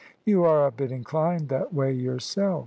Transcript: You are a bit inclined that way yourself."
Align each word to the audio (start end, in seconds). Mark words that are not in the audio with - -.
You 0.25 0.43
are 0.45 0.65
a 0.65 0.71
bit 0.71 0.91
inclined 0.91 1.49
that 1.49 1.75
way 1.75 1.91
yourself." 1.93 2.59